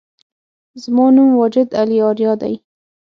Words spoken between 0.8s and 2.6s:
زما نوم واجد علي آریا دی